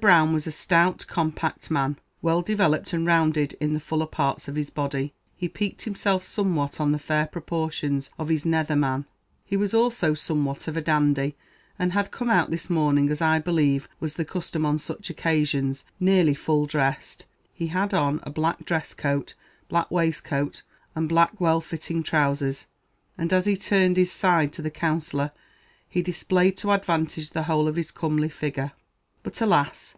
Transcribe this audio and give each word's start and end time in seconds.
Brown 0.00 0.32
was 0.32 0.48
a 0.48 0.52
stout, 0.52 1.06
compact 1.08 1.70
man, 1.70 1.96
well 2.20 2.42
developed 2.42 2.92
and 2.92 3.06
rounded 3.06 3.52
in 3.60 3.72
the 3.72 3.78
fuller 3.78 4.04
parts 4.08 4.48
of 4.48 4.56
his 4.56 4.68
body; 4.68 5.14
he 5.36 5.48
piqued 5.48 5.82
himself 5.82 6.24
somewhat 6.24 6.80
on 6.80 6.90
the 6.90 6.98
fair 6.98 7.24
proportions 7.24 8.10
of 8.18 8.28
his 8.28 8.44
nether 8.44 8.74
man; 8.74 9.04
he 9.44 9.56
was 9.56 9.74
also 9.74 10.12
somewhat 10.12 10.66
of 10.66 10.76
a 10.76 10.80
dandy; 10.80 11.36
and 11.78 11.92
had 11.92 12.10
come 12.10 12.28
out 12.28 12.50
this 12.50 12.68
morning, 12.68 13.08
as, 13.10 13.22
I 13.22 13.38
believe, 13.38 13.88
was 14.00 14.14
the 14.14 14.24
custom 14.24 14.66
on 14.66 14.80
such 14.80 15.08
occasions, 15.08 15.84
nearly 16.00 16.34
full 16.34 16.66
dressed; 16.66 17.26
he 17.52 17.68
had 17.68 17.94
on 17.94 18.18
a 18.24 18.30
black 18.30 18.64
dress 18.64 18.92
coat, 18.92 19.34
black 19.68 19.88
waistcoat, 19.88 20.62
and 20.96 21.08
black 21.08 21.40
well 21.40 21.60
fitting 21.60 22.02
trousers; 22.02 22.66
and 23.16 23.32
as 23.32 23.46
he 23.46 23.56
turned 23.56 23.98
his 23.98 24.10
side 24.10 24.52
to 24.54 24.62
the 24.62 24.68
Counsellor, 24.70 25.30
he 25.88 26.02
displayed 26.02 26.56
to 26.56 26.72
advantage 26.72 27.30
the 27.30 27.44
whole 27.44 27.68
of 27.68 27.76
his 27.76 27.92
comely 27.92 28.28
figure. 28.28 28.72
But, 29.22 29.40
alas! 29.40 29.94